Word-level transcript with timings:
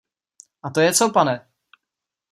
A 0.63 0.69
to 0.71 0.81
je 0.81 0.93
co, 0.93 1.09
pane? 1.11 1.35